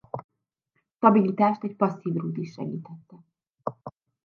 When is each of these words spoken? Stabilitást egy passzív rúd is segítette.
Stabilitást 0.95 1.63
egy 1.63 1.75
passzív 1.75 2.13
rúd 2.13 2.37
is 2.37 2.51
segítette. 2.53 3.15